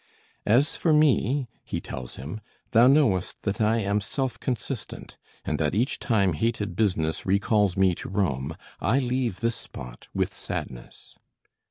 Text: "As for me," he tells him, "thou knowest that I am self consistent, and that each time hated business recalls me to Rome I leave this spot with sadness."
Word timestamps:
"As 0.47 0.75
for 0.75 0.93
me," 0.93 1.47
he 1.63 1.79
tells 1.79 2.15
him, 2.15 2.41
"thou 2.71 2.87
knowest 2.87 3.43
that 3.43 3.61
I 3.61 3.77
am 3.81 4.01
self 4.01 4.39
consistent, 4.39 5.15
and 5.45 5.59
that 5.59 5.75
each 5.75 5.99
time 5.99 6.33
hated 6.33 6.75
business 6.75 7.23
recalls 7.23 7.77
me 7.77 7.93
to 7.93 8.09
Rome 8.09 8.55
I 8.79 8.97
leave 8.97 9.41
this 9.41 9.55
spot 9.55 10.07
with 10.11 10.33
sadness." 10.33 11.13